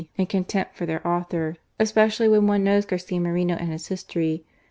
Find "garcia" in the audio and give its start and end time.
2.87-3.19